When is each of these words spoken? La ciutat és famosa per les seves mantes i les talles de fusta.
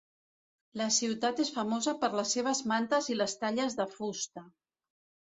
La 0.81 0.85
ciutat 0.93 1.41
és 1.43 1.51
famosa 1.57 1.93
per 2.03 2.09
les 2.19 2.33
seves 2.37 2.61
mantes 2.71 3.09
i 3.15 3.19
les 3.19 3.35
talles 3.43 3.77
de 3.81 3.87
fusta. 3.93 4.45